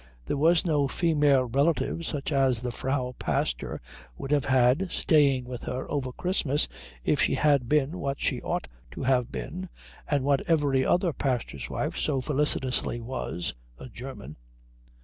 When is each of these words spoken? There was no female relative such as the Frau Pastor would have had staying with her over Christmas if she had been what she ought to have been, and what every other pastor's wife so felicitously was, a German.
There 0.25 0.35
was 0.35 0.65
no 0.65 0.87
female 0.87 1.43
relative 1.43 2.07
such 2.07 2.31
as 2.31 2.63
the 2.63 2.71
Frau 2.71 3.13
Pastor 3.19 3.79
would 4.17 4.31
have 4.31 4.45
had 4.45 4.89
staying 4.89 5.45
with 5.45 5.65
her 5.65 5.85
over 5.91 6.11
Christmas 6.11 6.67
if 7.03 7.21
she 7.21 7.35
had 7.35 7.69
been 7.69 7.99
what 7.99 8.19
she 8.19 8.41
ought 8.41 8.67
to 8.93 9.03
have 9.03 9.31
been, 9.31 9.69
and 10.07 10.23
what 10.23 10.41
every 10.49 10.83
other 10.83 11.13
pastor's 11.13 11.69
wife 11.69 11.97
so 11.97 12.19
felicitously 12.19 12.99
was, 12.99 13.53
a 13.77 13.89
German. 13.89 14.37